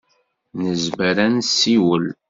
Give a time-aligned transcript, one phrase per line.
[0.61, 2.05] Nezmer ad nessiwel?